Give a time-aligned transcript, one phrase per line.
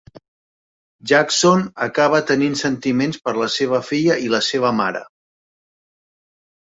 [1.09, 5.07] Jackson acaba tenint sentiments per la seva filla i la seva mare.